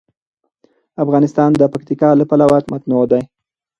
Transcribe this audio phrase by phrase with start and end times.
[1.03, 3.21] افغانستان د پکتیکا له پلوه متنوع دی.